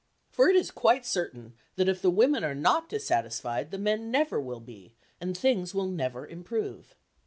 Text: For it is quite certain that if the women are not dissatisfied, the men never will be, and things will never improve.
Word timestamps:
For 0.31 0.49
it 0.49 0.55
is 0.55 0.71
quite 0.71 1.05
certain 1.05 1.53
that 1.75 1.87
if 1.87 2.01
the 2.01 2.09
women 2.09 2.43
are 2.43 2.55
not 2.55 2.89
dissatisfied, 2.89 3.69
the 3.69 3.77
men 3.77 4.09
never 4.09 4.41
will 4.41 4.59
be, 4.59 4.93
and 5.19 5.37
things 5.37 5.75
will 5.75 5.85
never 5.89 6.25
improve. 6.25 6.95